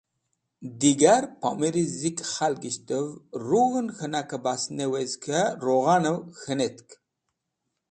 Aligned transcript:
Digar 0.79 1.23
pomẽri 1.41 1.83
zikẽ 1.99 2.27
khalgisht 2.33 2.87
rug̃hẽn 3.45 3.87
k̃hẽnakẽ 3.95 4.41
bas 4.43 4.61
ne 4.75 4.85
wezg 4.91 5.19
k̃hẽ 5.23 5.53
rughanẽn 5.63 6.19
k̃hanẽn 6.41 6.77